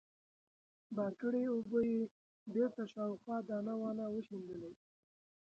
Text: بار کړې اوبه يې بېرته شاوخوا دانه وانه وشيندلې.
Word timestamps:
بار 0.95 1.13
کړې 1.21 1.43
اوبه 1.53 1.79
يې 1.91 2.01
بېرته 2.53 2.83
شاوخوا 2.93 3.37
دانه 3.49 3.73
وانه 3.81 4.05
وشيندلې. 4.09 4.71